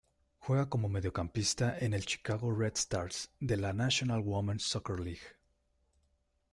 [0.39, 5.21] Juega como mediocampista en el Chicago Red Stars de la National Women's Soccer League.